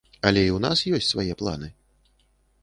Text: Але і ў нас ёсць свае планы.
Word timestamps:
Але 0.27 0.41
і 0.45 0.51
ў 0.57 0.63
нас 0.65 0.81
ёсць 0.99 1.11
свае 1.17 1.33
планы. 1.43 1.69